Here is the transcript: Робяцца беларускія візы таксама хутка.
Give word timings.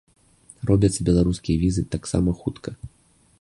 Робяцца 0.69 1.05
беларускія 1.09 1.61
візы 1.65 1.81
таксама 1.97 2.29
хутка. 2.41 2.69